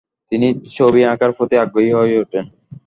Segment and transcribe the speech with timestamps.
[0.31, 0.47] তিনি
[0.75, 2.45] ছবি আঁকার প্রতি আগ্রহী হয়ে উঠেন।